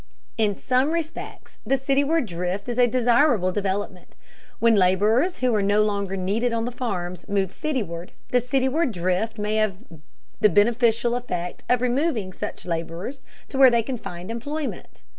[0.35, 4.15] In some respects the cityward drift is a desirable development.
[4.57, 9.37] When laborers who are no longer needed on the farms move cityward, the cityward drift
[9.37, 9.75] may have
[10.39, 15.03] the beneficial effect of removing such laborers to where they can find employment.